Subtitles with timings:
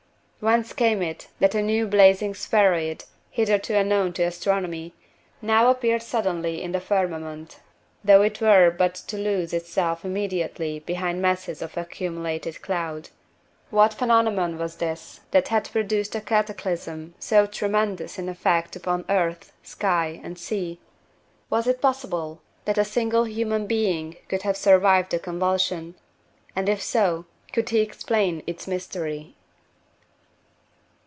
[0.43, 4.95] Whence came it that a new blazing spheroid, hitherto unknown to astronomy,
[5.39, 7.59] now appeared suddenly in the firmament,
[8.03, 13.09] though it were but to lose itself immediately behind masses of accumulated cloud?
[13.69, 19.53] What phenomenon was this that had produced a cataclysm so tremendous in effect upon earth,
[19.61, 20.79] sky, and sea?
[21.51, 25.93] Was it possible that a single human being could have survived the convulsion?
[26.55, 29.35] and if so, could he explain its mystery?